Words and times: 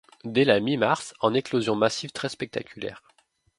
Dès 0.23 0.45
la 0.45 0.59
mi-mars, 0.59 1.13
en 1.19 1.35
éclosions 1.35 1.75
massives 1.75 2.11
très 2.11 2.29
spectaculaires. 2.29 3.03